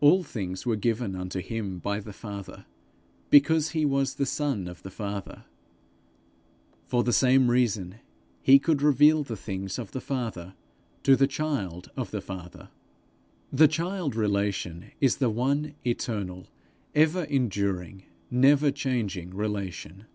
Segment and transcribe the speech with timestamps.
[0.00, 2.64] All things were given unto him by the Father,
[3.28, 5.44] because he was the Son of the Father:
[6.86, 7.96] for the same reason
[8.40, 10.54] he could reveal the things of the Father
[11.02, 12.70] to the child of the Father.
[13.52, 16.48] The child relation is the one eternal,
[16.94, 20.06] ever enduring, never changing relation.